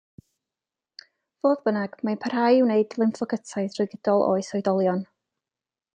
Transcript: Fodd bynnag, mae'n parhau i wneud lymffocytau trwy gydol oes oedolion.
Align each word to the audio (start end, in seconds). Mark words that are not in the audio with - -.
Fodd 1.43 1.61
bynnag, 1.69 1.99
mae'n 2.09 2.19
parhau 2.23 2.57
i 2.61 2.65
wneud 2.69 2.97
lymffocytau 3.03 3.69
trwy 3.77 3.89
gydol 3.93 4.29
oes 4.33 4.53
oedolion. 4.61 5.09